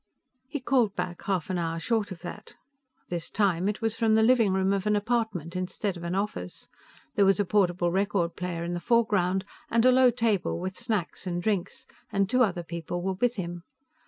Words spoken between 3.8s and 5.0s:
was from the living room of an